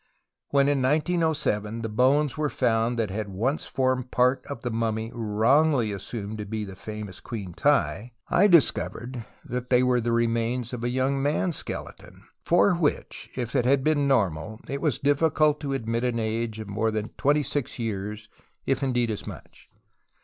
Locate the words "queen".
7.19-7.53